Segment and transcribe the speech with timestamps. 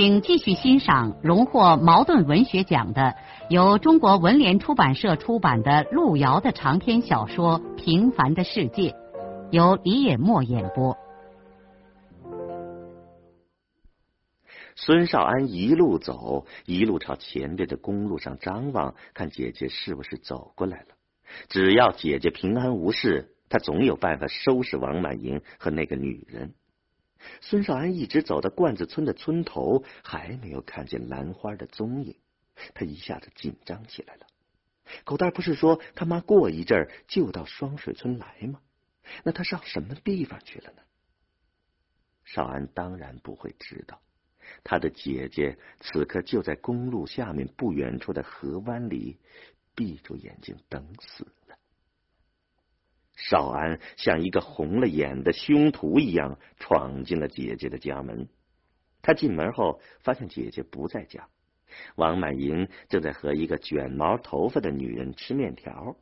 [0.00, 3.16] 请继续欣赏荣获茅盾文学奖的、
[3.50, 8.90] 由中国文联出版社出版的路遥的长篇小说《平凡的世界》，
[9.50, 10.96] 由李野墨演播。
[14.76, 20.86] 孙少安一路走，一路朝前边的公路上张望，看姐姐是不是走过来了。
[21.48, 26.54] 只要姐姐平安无事，他总有办法收拾王满银和那个女人。
[27.40, 32.16] 孙少安一直走到罐子村的村头，还没有看见兰花的踪影，
[32.74, 34.26] 他一下子紧张起来了。
[35.04, 38.60] 狗蛋不是说他妈过一阵儿就到双水村来吗？
[39.24, 40.82] 那他上什么地方去了呢？
[42.24, 44.00] 少安当然不会知道，
[44.62, 49.18] 他的姐姐此刻就在公路下面不远处的河湾里，
[49.74, 51.26] 闭住眼睛等死。
[53.20, 58.28] 少安像一个红了眼的凶徒一样闯进了姐姐的家门。
[59.02, 61.28] 他进门后发现姐姐不在家，
[61.96, 65.96] 王满银正在和一个卷毛头发的女人吃面条。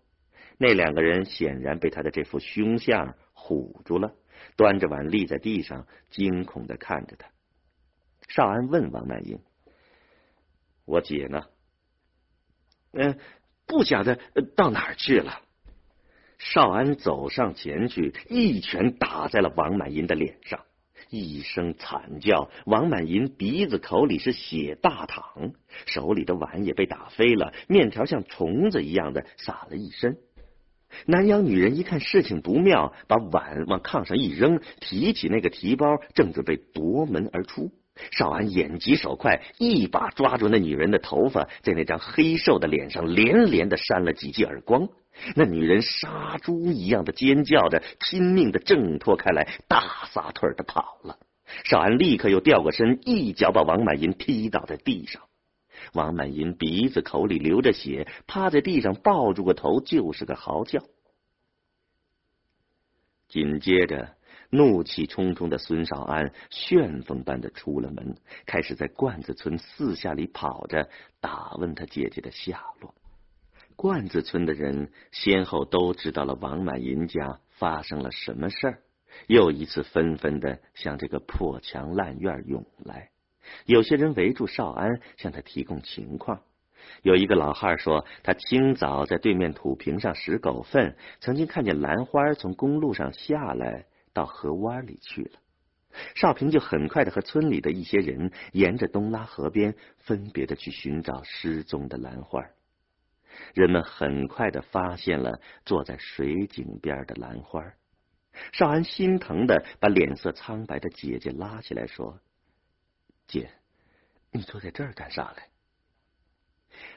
[0.59, 4.14] 那两个人显然被他的这副凶相唬住了，
[4.56, 7.31] 端着碗立在地上，惊恐的看着他。
[8.28, 9.39] 少安问王满银
[10.84, 11.44] ：“我姐呢
[12.92, 13.19] ？”“嗯，
[13.67, 14.19] 不晓得
[14.55, 15.42] 到哪儿去了。”
[16.38, 20.60] 少安走上前去，一拳打在了王满银的脸上，
[21.10, 25.52] 一声惨叫，王满银鼻子口里是血大淌，
[25.86, 30.19] 手里的碗也被打飞了，面条像虫子一样的撒了一身。
[31.06, 37.72] 南阳女人一看事情不妙，把碗往炕上一扔，提起那个提包，正准备夺门而出。
[38.12, 44.88] 少安眼疾手快，一把抓住那女人的头发，在那张黑瘦的脸上连连的扇了几记耳光。
[45.34, 51.19] 那女人杀猪一样的尖叫着，拼命的挣脱开来，大撒腿的跑了。
[51.65, 55.22] 少安立刻又掉过身，一脚把王满银踢倒在地上。
[55.93, 60.82] 王满银鼻子口里流着血，趴在地上抱住个头，就是个嚎叫。
[63.28, 64.16] 紧接着，
[64.50, 68.16] 怒气冲冲的孙少安旋风般的出了门，
[68.47, 70.88] 开始在罐子村四下里跑着，
[71.21, 72.94] 打问他姐姐的下落。
[73.76, 78.78] 罐子村的人先后都知道了王满银家发生了什么事儿，
[79.26, 83.10] 又一次纷纷的向这个破墙烂院涌来。
[83.66, 86.41] 有些人围住少安，向他提供情况。
[87.03, 95.38] 有一个老汉说，他清早在对面土坪上拾狗粪，曾经看见兰花从公路上下来，到河湾里去了。
[96.14, 102.43] 少平就很快的和村里的一些人沿着东拉河边，分别的去寻找失踪的兰花。
[103.54, 107.64] 人们很快的发现了坐在水井边的兰花，
[108.52, 112.19] 少安心疼的把脸色苍白的姐姐拉起来说
[113.26, 113.50] ：“姐，
[114.30, 115.48] 你坐在这儿干啥来？”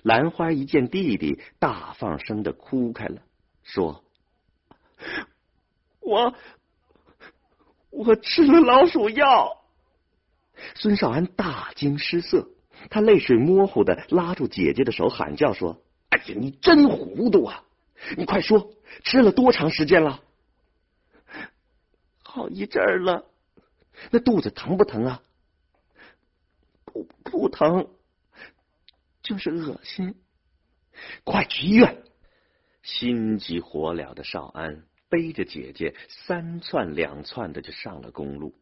[0.03, 3.21] 兰花一见弟弟，大放声的哭开了，
[3.63, 4.03] 说
[6.01, 6.35] ：“我
[7.89, 9.55] 我吃了老鼠药。”
[10.75, 12.49] 孙少安大惊失色，
[12.89, 15.81] 他泪水模糊的拉住姐姐的手，喊叫说。
[16.19, 17.63] 哎呀，你真糊涂啊！
[18.17, 20.23] 你快说，吃了多长时间了？
[22.23, 23.25] 好一阵儿了。
[24.11, 25.21] 那肚子疼不疼啊？
[26.85, 27.89] 不不疼，
[29.21, 30.15] 就是恶心。
[31.23, 32.03] 快去医院！
[32.81, 38.55] 心急火燎的少安背着姐姐三窜两窜的就上了公路。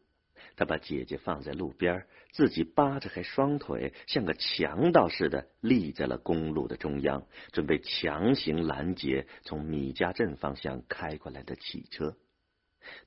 [0.58, 12.16] 他把姐姐放在路边，自己扒着开双腿，像个强盗似的立在了公路的中央，准备强行拦截从米家镇方向开过来的汽车。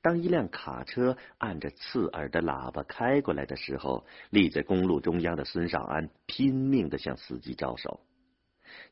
[0.01, 7.99] 当一辆卡车按着刺耳的喇叭开过来的时候，立在公路中央的孙少安拼命的向司机招手。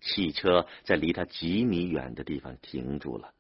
[0.02, 3.34] 汽车在离他几米远的地方停住了，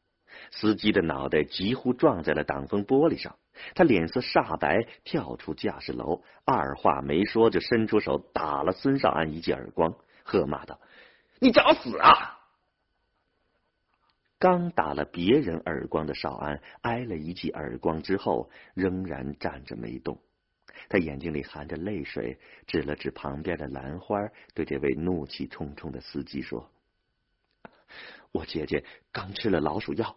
[0.52, 3.38] 司机的脑袋几乎撞在了挡风玻璃上。
[3.76, 10.80] 他脸色煞白，跳出驾驶楼，二话没说就伸出手打了孙少安一记耳光，喝骂道
[11.42, 12.40] ：“你找死啊！”
[14.40, 20.22] 刚打了别人耳光的少安挨了一记耳光之后，仍然站着没动。
[20.88, 24.18] 他眼睛里含着泪水，指了指旁边的兰花，
[24.54, 26.72] 对这位怒气冲冲的司机说
[28.32, 30.16] ：“我姐姐刚吃了老鼠药，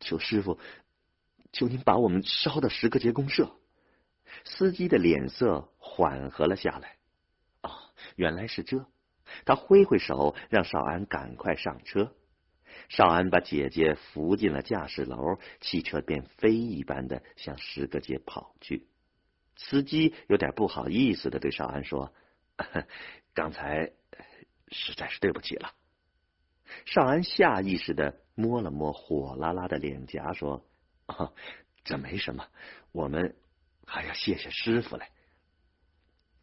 [0.00, 0.58] 求师傅，
[1.52, 3.54] 求您把我们捎到十个节公社。”
[4.44, 6.96] 司机的脸色缓和了下来。
[7.62, 7.70] 哦，
[8.16, 8.86] 原来是这。
[9.44, 12.14] 他挥挥手，让少安赶快上车。
[12.88, 18.86] 少安把姐姐扶进了驾驶楼，汽车便飞一般的向十个街跑去。
[19.56, 22.12] 司机有点不好意思的对少安说
[23.34, 23.92] ：“刚才
[24.68, 25.72] 实在是对不起了。”
[26.86, 30.64] 少安下意识的摸了摸火辣辣的脸颊，说
[31.06, 31.32] ：“啊，
[31.84, 32.46] 这没什么，
[32.92, 33.36] 我们
[33.86, 35.06] 还要谢谢师傅嘞。”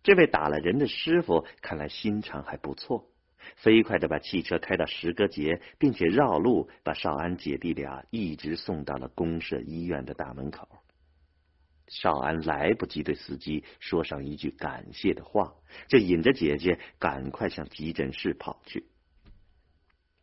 [0.04, 3.10] 这位打了人的师傅看来心肠还不错。
[3.58, 10.68] 飞快的把汽车开到石阁节，并且绕路把少安姐弟俩一直送到了公社医院的大门口。
[11.88, 15.54] 少安来不及对司机说上一句感谢的话，
[15.88, 18.88] 就引着姐姐赶快向急诊室跑去。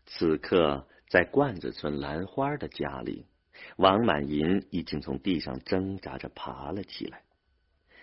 [0.07, 3.27] 此刻，在罐子村兰花的家里，
[3.77, 7.23] 王满银已经从地上挣扎着爬了起来。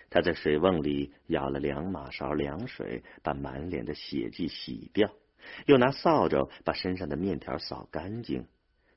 [0.10, 5.14] 他在水瓮里舀了两马勺凉水，把满脸的血迹洗掉，
[5.68, 8.48] 又拿扫帚把身上的面条扫干净。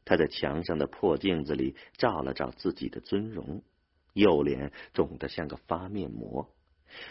[0.04, 3.62] 他在墙上的破镜子里照了照自己的尊容，
[4.14, 6.48] 右脸肿得像个发面膜。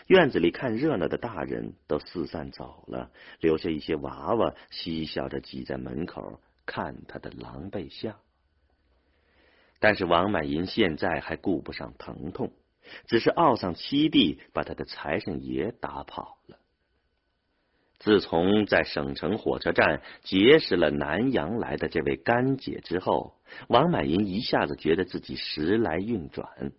[0.08, 8.16] 院子里看热闹的大人都四散走了，留下一些娃娃嬉笑着挤在门口看他的狼狈相。
[9.80, 12.52] 但是王满银现在还顾不上疼痛。
[13.06, 16.58] 只是懊丧七弟把他的财神爷打跑了。
[18.00, 23.36] 自从在省城火车站结识了南阳来的这位干姐之后，
[23.68, 26.72] 王满银一下子觉得自己时来运转。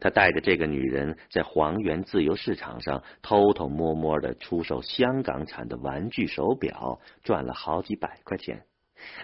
[0.00, 8.62] 他带着这个女人在黄源自由市场上偷偷摸摸的出售香港产的玩具手表，赚了好几百块钱。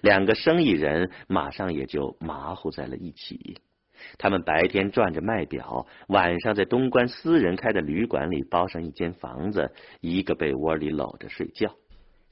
[0.02, 3.58] 两个生意人马上也就马虎在了一起。
[4.18, 11.74] 他们白天赚着卖表，晚上在东关私人开的旅馆里包上一间房子，一个被窝里搂着睡觉。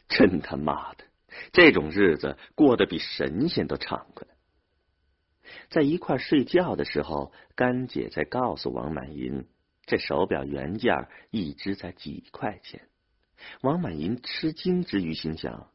[0.09, 1.05] 真他妈的，
[1.53, 4.27] 这种日子过得比神仙都畅快。
[5.71, 9.47] 在一块睡觉的时候，干姐在告诉王满银，
[9.87, 12.83] 这手表原价一只才几块钱。
[13.61, 15.69] 王满银吃惊之余，心想：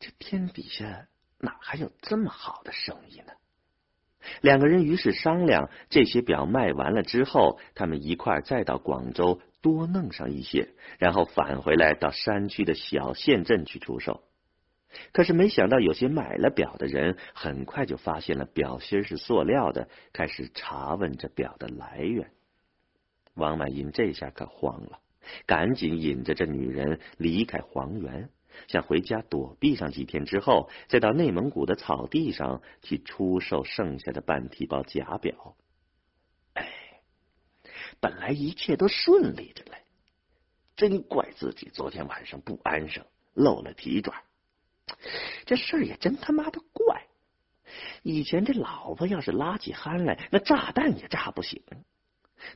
[0.00, 1.08] 这天底下
[1.38, 3.32] 哪还有这么好的生意呢？
[4.40, 14.24] 两个人于是商量，这些表卖完了之后，他们一块再到广州多弄上一些，然后返回来到山区的小县镇去出售。
[15.12, 22.30] 可是没想到，有些买了表的人很快就发现了表芯是塑料的，开始查问这表的来源。
[23.34, 25.00] 王满银这下可慌了，
[25.44, 28.30] 赶紧引着这女人离开黄原。
[28.68, 35.54] 想回家躲避上几天之后，再到内蒙古的草地上去出售剩下的半提包假表。
[36.54, 36.66] 哎，
[38.00, 39.82] 本来一切都顺利着嘞，
[40.74, 43.04] 真怪自己昨天晚上不安生，
[43.34, 44.14] 漏了蹄爪。
[45.44, 47.06] 这事儿也真他妈的怪。
[48.02, 51.62] 以前这老婆要是拉起鼾来，那炸弹也炸不醒。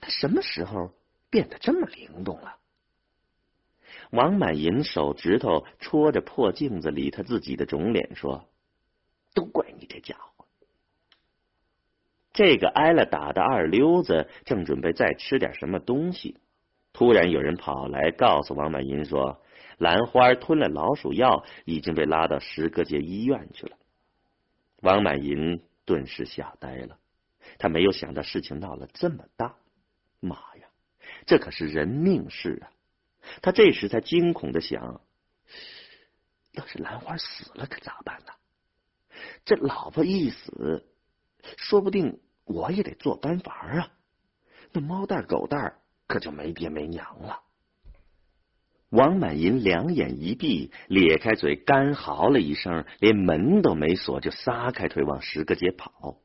[0.00, 0.92] 他什么时候
[1.28, 2.56] 变得这么灵动了？
[4.10, 8.48] 王满银手指头戳着破镜子里他自己的肿脸，说
[9.34, 10.46] ：“都怪你这家伙！”
[12.32, 16.38] 这个挨了打的二溜子正准备再吃点什么东西，
[16.92, 19.42] 突然有人跑来告诉王满银说
[19.80, 23.76] ：“兰花吞了老鼠药，已经被拉到石阁街医院去了。”
[24.82, 26.98] 王满银顿时吓呆了，
[27.58, 29.56] 他没有想到事情闹了这么大，
[30.20, 30.68] 妈呀，
[31.26, 32.68] 这可是人命事啊！
[33.40, 35.00] 他这时才惊恐的想：
[36.52, 38.32] 要是兰花死了，可咋办呢？
[39.44, 40.86] 这老婆一死，
[41.56, 43.92] 说不定我也得做班房啊！
[44.72, 47.42] 那猫蛋狗蛋可就没爹没娘了。
[48.90, 56.16] 王满银两眼一闭，咧开嘴干嚎了一声，连门都没锁，就撒开腿往石阁街跑。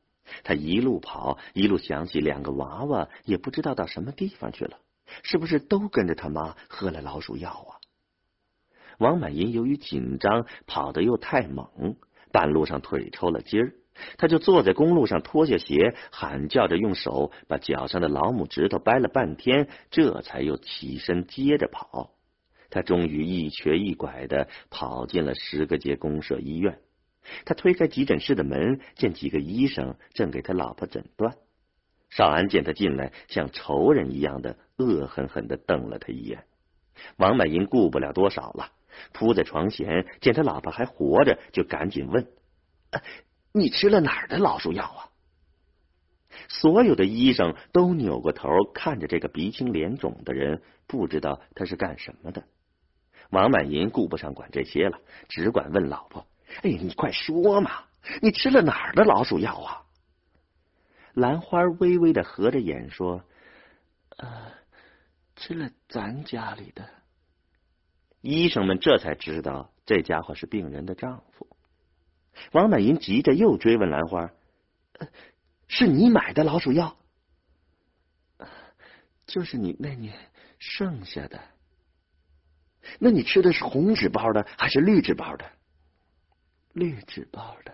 [0.44, 4.80] 他一路跑，一路想起两个娃娃，也不知道到什么地方去了。
[5.22, 7.78] 是不是都跟着他妈喝了老鼠药啊？
[8.98, 11.96] 王满银由于紧张，跑得又太猛，
[12.32, 13.74] 半路上腿抽了筋儿，
[14.18, 22.15] 他就坐在公路上脱下鞋，喊叫着用手把脚上的老母指头掰了半天，这才又起身接着跑。
[22.76, 26.82] 他终于一瘸一拐的跑进了十个街公社医院。
[27.46, 31.38] 他推开急诊室的门，见几个医生正给他老婆诊断。
[32.10, 36.44] 少安见他进来，像仇人一样的恶狠狠的瞪了他一眼。
[37.16, 38.74] 王满银顾不了多少了，
[39.14, 42.28] 扑在床前，见他老婆还活着，就赶紧问
[43.54, 45.08] ：“你吃了哪儿的老鼠药啊？”
[46.50, 52.44] 所有的医生都扭过头看着这个鼻青脸肿的人，不知道他是干什么的。
[53.30, 56.26] 王满银顾不上管这些了，只管问老婆
[56.64, 57.84] ：“哎，你快说嘛，
[58.22, 59.82] 你吃了哪儿的老鼠药啊？”
[61.14, 63.24] 兰花微微的合着眼说
[64.18, 64.52] ：“呃，
[65.36, 66.90] 吃了咱家里的。”
[68.22, 71.48] 医生们这才知道这家伙是病人的丈夫。
[72.52, 74.32] 王满银急着又追问兰花
[75.68, 76.98] ：“是你买的老鼠药？
[79.26, 80.16] 就是你那年
[80.60, 81.40] 剩下的。
[83.00, 85.46] 那你吃的是红纸包的还是绿纸包的？
[86.74, 87.74] 绿纸包的，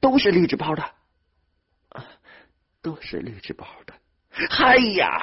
[0.00, 0.82] 都是绿纸包的。
[1.88, 2.04] 啊，
[2.82, 3.94] 都是绿纸包的。
[4.50, 5.22] 嗨呀！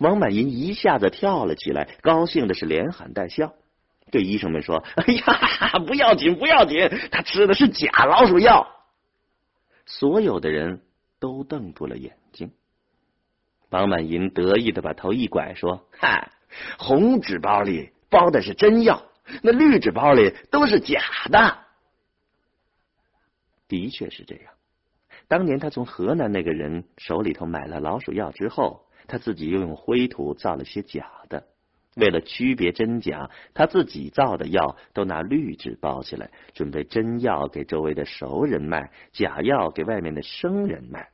[0.00, 3.54] 王满银一下子跳了起来，高兴的是连喊带笑，
[4.10, 8.68] 对医生们说：“哎呀，不要紧，不要紧，他吃的是假老鼠药。”
[9.86, 10.82] 所有的人
[11.18, 12.52] 都瞪住了眼睛。
[13.70, 16.30] 王满银得意的把头一拐，说：“嗨，
[16.78, 19.02] 红纸包里包的是真药，
[19.42, 21.58] 那绿纸包里都是假的。”
[23.68, 24.52] 的确是这样。
[25.28, 31.44] 当年他从河南那个人手里头买了老鼠药之后，他自己又用灰土造了些假的。
[31.96, 41.08] 为了区别真假，他自己造的药都拿绿纸包起来，准备真药给周围的熟人卖，假药给外面的生人卖。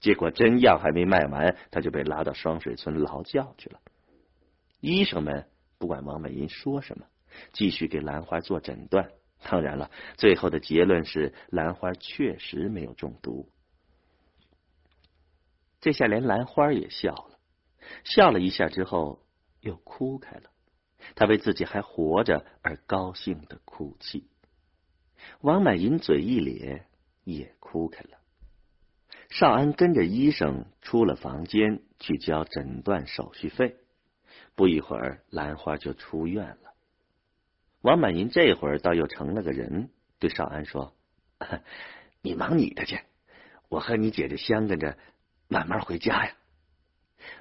[0.00, 3.80] 结果真药还没卖完，他就被拉到双水村劳教去了。
[4.80, 5.46] 医生们
[5.78, 7.06] 不管王美银说什么，
[7.52, 9.10] 继续给兰花做诊断。
[9.42, 13.48] 当然了，最后的结论是兰花确实没有中毒。
[15.80, 17.38] 这下连兰花也笑了，
[18.04, 19.24] 笑了一下之后。
[19.60, 20.52] 又哭开了，
[21.16, 24.28] 他为自己还活着而高兴的哭泣。
[25.40, 26.86] 王满银嘴一咧，
[27.24, 28.18] 也哭开了。
[29.30, 33.74] 少安跟着医生出了房间去交诊断手续费。
[34.58, 36.74] 不一会儿，兰花就出院了。
[37.80, 40.96] 王满银这会儿倒又成了个人，对少安说
[42.22, 42.98] ：“你忙你的去，
[43.68, 44.98] 我和你姐姐相跟着
[45.46, 46.34] 慢慢回家呀。”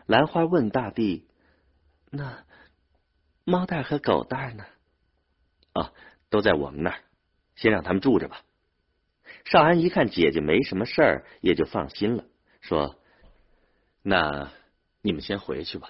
[0.05, 1.27] 兰花问大地。
[2.11, 2.45] 那
[3.45, 4.65] 猫蛋和狗蛋呢？
[5.73, 5.93] 啊，
[6.29, 6.99] 都在我们那儿，
[7.55, 8.43] 先让他们住着吧。
[9.45, 12.25] 少安一看姐姐没什么事儿，也就放心了，
[12.61, 12.99] 说
[14.03, 14.51] ：“那
[15.01, 15.89] 你们先回去吧。”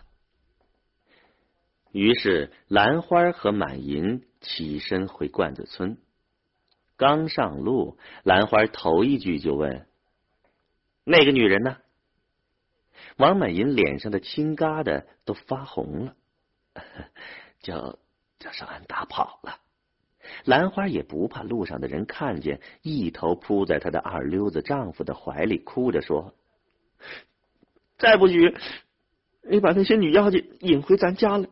[1.98, 5.98] 于是兰花和满银起身回罐子村。
[6.96, 9.88] 刚上路，兰花头一句就问
[11.04, 11.78] ：“那个女人呢？”
[13.18, 16.16] 王满银脸上的青疙瘩都发红了，
[17.62, 17.98] 叫
[18.38, 19.60] 叫少安打跑了。
[20.46, 26.36] 兰花也不怕路上的人看见，一头扑在她的二溜子丈夫的怀里，哭着说
[27.98, 28.56] ：“再不许
[29.50, 31.50] 你把那些女妖精引回咱家来。”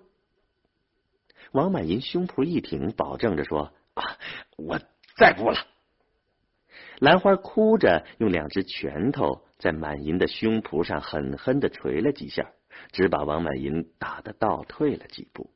[1.55, 4.03] 王满银胸脯一挺，保证着说：“啊，
[4.57, 4.79] 我
[5.17, 5.57] 再不了。”
[6.99, 9.43] 兰花哭着用两只拳头。
[9.57, 12.51] 在满银的胸脯上狠狠的捶了几下，
[12.91, 15.49] 只把王满银打得倒退了几步。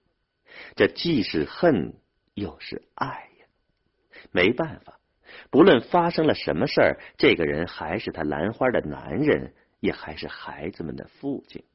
[0.77, 1.95] 这既是恨
[2.33, 3.45] 又是爱呀！
[4.31, 5.01] 没办法，
[5.51, 11.65] 不论发生了什么事儿，这个人还是他兰花的男人，也还是孩子们的父亲。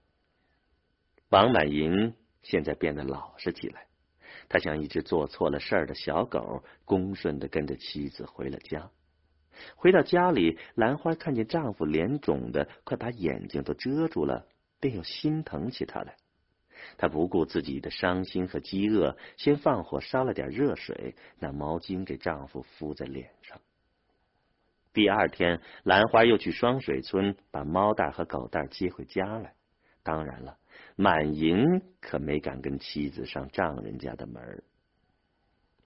[1.28, 3.86] 王满银现在变得老实起来，
[4.48, 8.90] 他像一只做错了事儿的小狗，恭顺的跟着妻子回了家。
[9.76, 14.46] 回到家里，兰花看见丈夫脸肿的快把眼睛都遮住了，
[14.80, 16.16] 便又心疼起他来。
[16.98, 23.60] 她不顾自己的伤心和饥饿，先放火烧了点热水，拿毛巾给丈夫敷在脸上。
[24.92, 29.54] 第二天，兰花又去双水村把猫蛋和狗蛋接回家来。
[30.02, 30.58] 当然了，
[30.96, 34.62] 满银可没敢跟妻子上丈人家的门。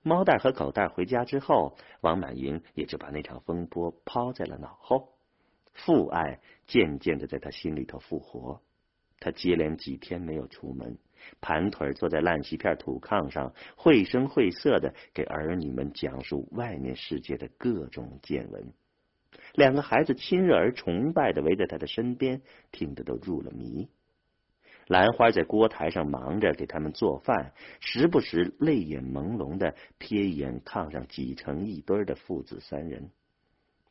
[0.02, 5.14] 猫蛋和狗蛋回家之后，王满银也就把那场风波抛在了脑后。
[5.74, 8.60] 父爱渐渐的在他心里头复活。
[9.20, 10.96] 他接连几天没有出门，
[11.40, 18.72] 盘腿坐在烂席片土炕上，绘声绘色的给儿女们讲述外面世界的各种见闻。
[19.54, 23.88] 两个孩子亲热而崇拜的围在他的身边，听得都入了迷。
[24.88, 33.10] 兰花在锅台上忙着给他们做饭，时不时泪眼朦胧的瞥一眼炕上挤成一堆的父子三人。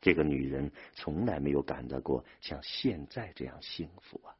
[0.00, 4.34] 这个女人从来没有感到过像现在这样幸福啊！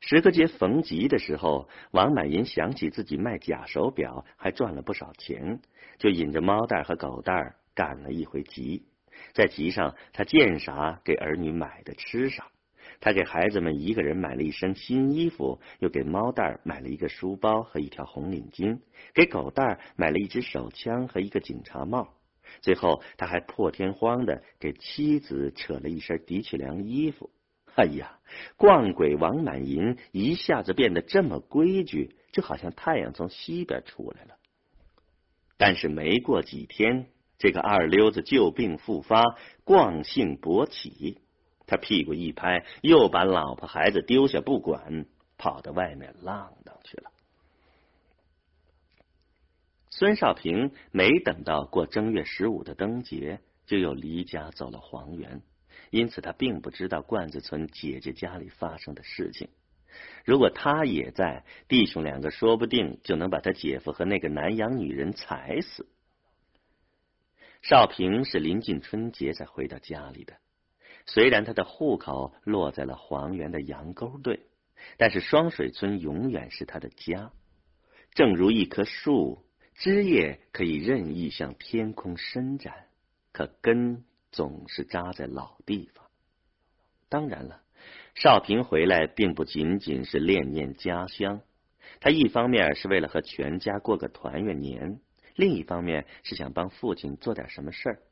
[0.00, 5.60] 石个节逢集的时候，王满银想起自己卖假手表还赚了不少钱，
[5.98, 8.86] 就引着猫蛋和狗蛋赶了一回集。
[9.34, 12.46] 在集上，他见啥给儿女买的吃啥。
[13.00, 18.80] 他给孩子们一个人买了一身新衣服，又给猫蛋儿买了一个书包和一条红领巾，
[19.14, 22.14] 给狗蛋儿买了一支手枪和一个警察帽。
[22.60, 27.30] 最后，他还破天荒的给妻子扯了一身的确良衣服。
[27.76, 28.18] 哎呀，
[28.56, 34.36] 逛鬼王满银一下子变得这么规矩，就好像太阳从西边出来了。
[35.56, 37.06] 但是没过几天，
[37.38, 39.22] 这个二流子旧病复发，
[39.64, 41.20] 惯性勃起。
[41.70, 45.06] 他屁股一拍，又把老婆孩子丢下不管，
[45.38, 47.12] 跑到外面浪荡去了。
[49.88, 55.42] 孙少平没等到过正月十五的灯节，就又离家走了黄原，
[55.90, 59.48] 因此他并不知道罐子村姐姐家里发生的事情。
[60.24, 65.86] 如果他也在，弟兄两个说不定就能把他姐夫和那个南洋女人踩死。
[67.62, 70.34] 少平是临近春节才回到家里的，
[71.06, 74.40] 虽然他的户口落在了黄原的杨沟队，
[74.96, 77.32] 但是双水村永远是他的家，
[78.14, 79.44] 正如一棵树。
[79.76, 82.88] 枝叶可以任意向天空伸展，
[83.32, 86.04] 可根总是扎在老地方。
[87.08, 87.62] 当然了，
[88.14, 91.40] 少平回来并不仅仅是恋念家乡，
[91.98, 95.00] 他一方面是为了和全家过个团圆年，
[95.34, 98.02] 另一方面是想帮父亲做点什么事儿。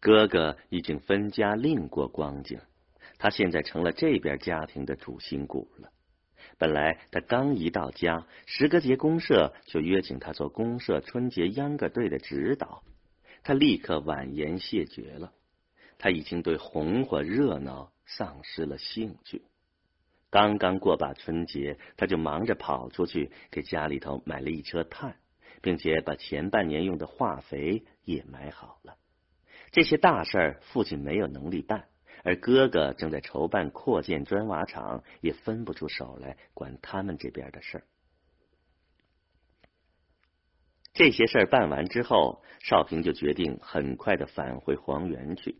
[0.00, 2.58] 哥哥已经分家另过光景，
[3.18, 5.90] 他现在成了这边家庭的主心骨了。
[6.56, 12.82] 本来他刚一到家，石歌节公社就约请他做公社春节秧歌队的指导，
[13.42, 15.32] 他立刻婉言谢绝了。
[15.98, 19.42] 他已经对红火热闹丧失了兴趣。
[20.30, 25.16] 刚刚过把春节，他就忙着跑出去给家里头买了一车炭，
[25.60, 28.96] 并且把前半年用的化肥也买好了。
[29.70, 31.86] 这些大事儿，父亲没有能力办。
[32.22, 37.84] 而哥哥正在筹办扩建砖瓦厂，也分不出手来管他们这边的事儿。
[40.92, 45.56] 这些事儿办完之后，少平就决定很快的返回黄原去。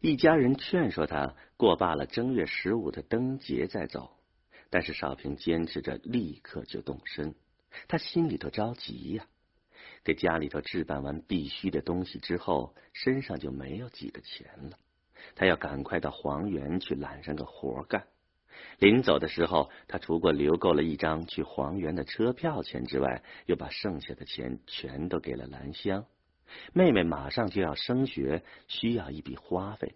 [0.00, 4.16] 一家人劝说他过罢了正月十五的灯节再走，
[4.70, 7.34] 但是少平坚持着立刻就动身。
[7.86, 9.26] 他心里头着急呀，
[10.04, 14.78] 给家里头置办完必须的东西之后，身上就没有几个钱了。
[15.34, 18.06] 他要赶快到黄原去揽上个活干。
[18.78, 26.06] 临走的时候，他除过留够了一张去黄原的车票钱之外，又把剩下的钱全都给了兰香。
[26.72, 29.94] 妹妹马上就要升学，需要一笔花费。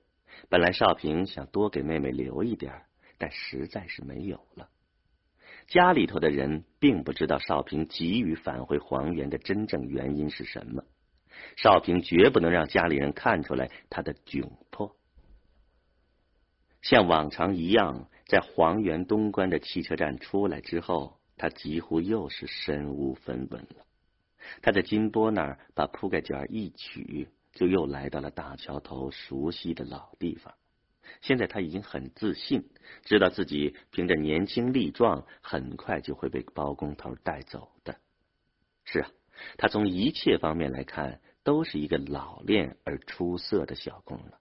[0.48, 2.84] 本来少平想多给妹妹留一点，
[3.18, 4.68] 但实在是没有了。
[5.66, 10.84] 家里头的人并不知道少平急于返回黄原的真正原因是什么。
[11.56, 14.96] 少平绝不能让家里人看出来他的窘迫。
[16.80, 23.86] 像往常一样，在黄原东关的汽车站出来之后，他几乎又是身无分文了。
[24.62, 30.54] 他在金波那儿把铺盖卷一取，就又来到了大桥头熟悉的老地方。
[31.20, 32.68] 现在他已经很自信，
[33.04, 37.96] 知道自己凭着年轻力壮，很快就会被包工头带走的。
[38.84, 39.10] 是啊，
[39.56, 44.38] 他从一切方面来看，都是一个老练而出色的小工了。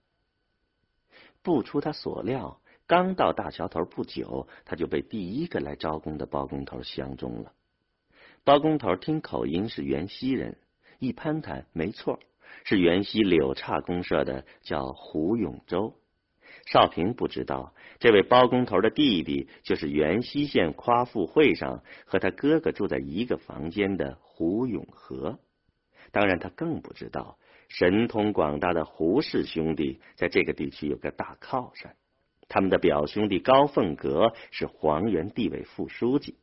[1.41, 7.53] 不出他所料，刚到大桥头不久，他就被第一个来招工的包工头相中了。
[8.43, 10.57] 包工头听口音是原西人，
[10.99, 12.19] 一攀谈，没错，
[12.65, 15.97] 是原西柳岔公社的，叫胡永洲。
[16.65, 25.39] 少平不知道，这位包工头的弟弟就是原西县夸父会上和他哥哥住在一个房间的胡永和。
[26.11, 27.37] 当然，他更不知道。
[27.69, 31.95] 神通广大的胡氏兄弟在这个地区有个大靠山，
[32.47, 36.35] 他们的表兄弟高凤阁是黄原地委副书记，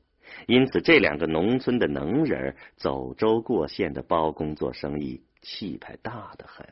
[0.49, 6.67] 因此这两个农村的能人走州过县的包工做生意，气派大的很。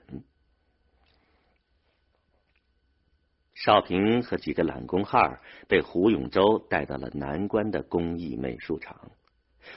[3.65, 9.11] 少平和几个懒工汉被胡永洲带到了南关的工艺美术厂。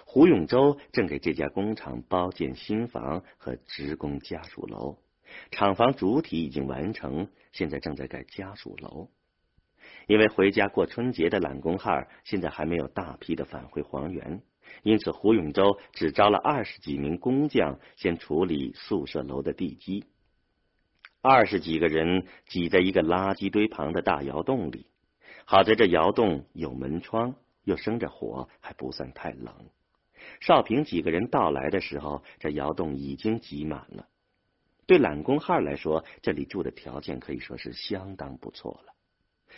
[0.05, 4.99] 胡永洲正给这家工厂包建新房和职工家属楼，
[5.49, 9.09] 厂房主体已经完成，现在正在盖家属楼。
[10.07, 14.43] 因为回家过春节的懒工汉现在还没有大批的返回黄原，
[14.83, 20.05] 因此胡永洲只招了二十几名工匠，先处理宿舍楼的地基。
[21.23, 24.87] 二十几个人挤在一个垃圾堆旁的大窑洞里，
[25.45, 29.53] 好在这窑洞有门窗，又生着火，还不算太冷。
[30.39, 34.07] 少平几个人到来的时候，这窑洞已经挤满了。
[34.87, 38.93] 对懒工汉来说，这里住的条件可以说是相当不错了。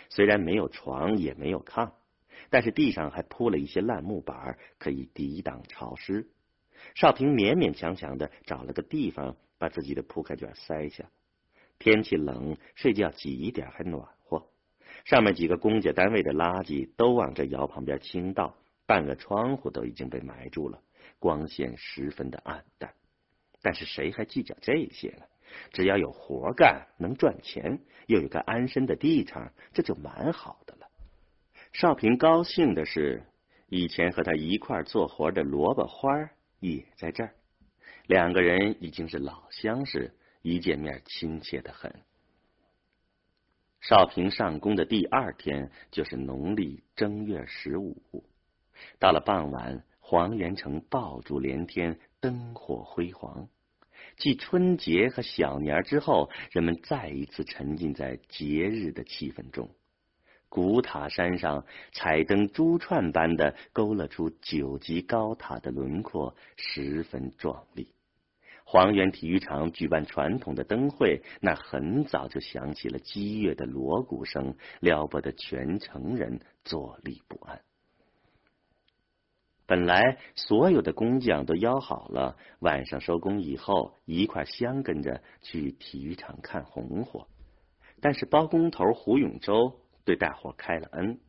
[0.10, 1.94] 虽然没有床，也没有炕，
[2.50, 6.28] 但是地上还铺了一些烂木板，可以抵挡潮湿。
[6.94, 11.10] 少平勉勉强强的找了个地方，把自己的铺盖卷塞下。
[11.84, 14.48] 天气冷，睡觉挤一点还暖和。
[15.04, 20.80] 上面几个公家单位的垃圾都往这窑旁边倾倒，半个窗户都已经被埋住了，
[21.20, 22.94] 光线十分的暗淡。
[23.62, 25.26] 但是谁还计较这些呢？
[25.74, 30.88] 只要有活干，能赚钱，又有个安身的地方，这就蛮好的了。
[31.74, 33.24] 少平高兴的是，
[33.68, 36.30] 以前和他一块做活的萝卜花
[36.62, 37.34] 也在这儿，
[38.08, 40.14] 两个人已经是老相识。
[40.44, 41.92] 一见面亲切的很。
[43.82, 48.24] 少平上工的第二天就是农历正月十五，
[49.00, 53.50] 到了傍晚，黄元城爆竹连天，灯火辉煌。
[54.18, 59.70] 继春节和小年之后，人们再一次沉浸在节日的气氛中。
[60.50, 67.93] 古塔山上彩灯珠串般的勾勒出九级高塔的轮廓，十分壮丽。
[68.66, 77.62] 黄原体育场举办传统的灯会，那很早就响起了激越的锣鼓声，撩拨的全城人坐立不安。
[79.66, 87.28] 本来所有的工匠都邀好了，晚上收工以后一块相跟着去体育场看红火。
[88.02, 91.20] 但是包工头胡永洲对大伙开了恩，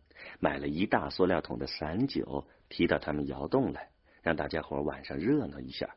[0.40, 3.90] 买了一大塑料桶的散酒，提到他们窑洞来，
[4.22, 5.94] 让大家伙晚上热闹一下。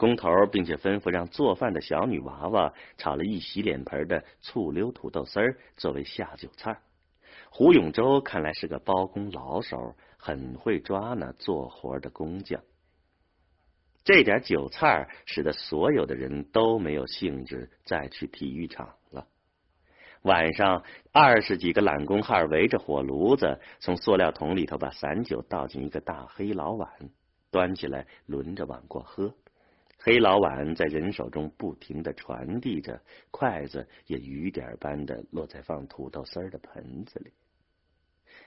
[0.00, 6.80] 工头，并且吩咐让做饭的小女娃娃炒了一洗脸盆的醋溜土豆丝儿作为下酒菜。
[7.50, 12.62] 胡永洲看来是个包工老手，很会抓那做活的工匠。
[14.02, 19.26] 这点酒菜使得所有的人都没有兴致再去体育场了。
[20.22, 20.82] 晚上，
[21.12, 26.88] 二十几个懒工汉围着火炉子，从塑料桶里头把散酒倒进一个大黑老碗，
[27.50, 29.34] 端起来轮着碗过喝。
[30.02, 37.32] 黑老碗在人手中不停的传递着，筷子也雨点般的落在放土豆丝儿的盆子里。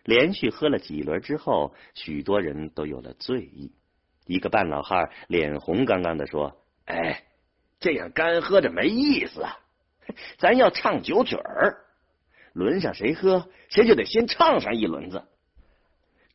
[0.04, 3.72] 连续喝了几轮之后，许多人都有了醉意。
[4.26, 7.24] 一个半老汉脸红刚刚的说：“哎，
[7.80, 9.60] 这样干喝着没意思啊！
[10.40, 11.86] 咱要唱酒曲儿，
[12.54, 15.24] 轮上谁喝，谁就得先唱上一轮子。”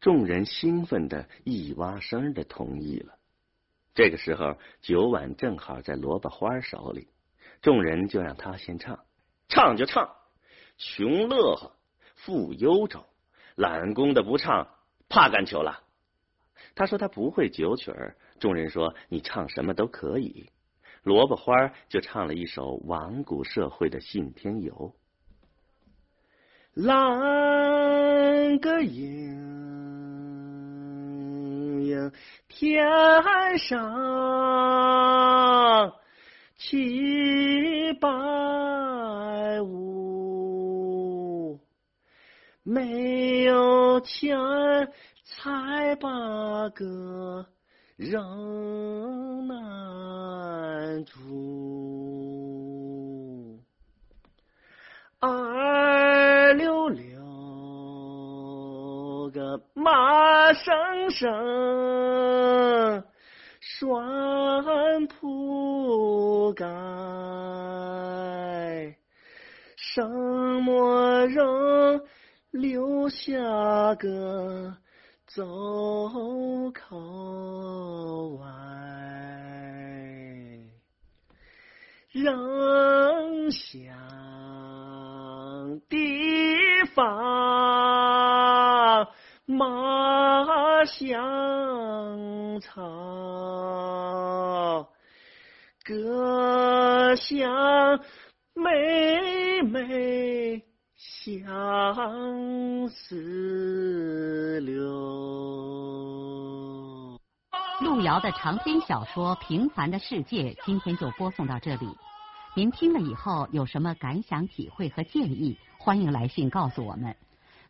[0.01, 3.18] 众人兴奋的一哇声的同意了。
[3.99, 7.09] 这个时候，酒碗正好在萝卜花手里，
[7.61, 9.01] 众人就让他先唱，
[9.49, 10.09] 唱就唱，
[10.77, 11.73] 穷乐呵，
[12.15, 13.05] 富忧愁，
[13.57, 14.69] 懒工的不唱，
[15.09, 15.83] 怕干球了。
[16.77, 20.49] 他说他不会酒曲儿，众人说你唱什么都可以。
[21.03, 24.95] 萝卜花就唱了一首亡古社会的信天游，
[26.75, 29.48] 蓝个营营。
[32.49, 32.87] 天
[33.59, 33.83] 上
[36.57, 38.09] 七百
[39.63, 41.61] 五，
[42.63, 44.37] 没有钱
[45.25, 47.47] 才把个
[47.97, 48.21] 人
[49.47, 51.78] 难住，
[60.49, 63.05] 马生生
[63.61, 66.65] 拴铺盖，
[69.77, 70.03] 什
[70.63, 72.01] 么人
[72.51, 73.29] 留下
[73.97, 74.75] 个
[75.27, 75.45] 走
[76.73, 78.49] 口外，
[82.11, 83.93] 人想
[85.91, 85.99] 地
[86.95, 87.05] 方。
[89.51, 90.08] 马
[90.85, 92.83] 香草，
[95.85, 98.01] 歌向
[98.55, 100.63] 妹妹
[100.97, 104.85] 相思流。
[107.81, 111.89] 路遥的长篇小说《平凡的世界》，今天就播送到这里。
[112.55, 115.57] 您听了以后有什么感想、体会和建议？
[115.79, 117.15] 欢迎来信告诉我们。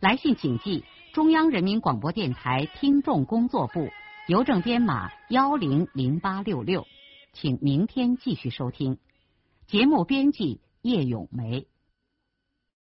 [0.01, 0.85] 来信请寄。
[1.13, 3.89] 中央人民广播电台听众工作部
[4.27, 6.87] 邮政编码幺零零八六六，
[7.33, 8.99] 请明天继续收听。
[9.67, 11.67] 节目编辑叶咏梅。